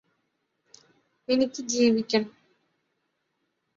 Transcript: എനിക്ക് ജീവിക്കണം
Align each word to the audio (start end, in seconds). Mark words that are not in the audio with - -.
എനിക്ക് 1.27 1.61
ജീവിക്കണം 1.65 2.25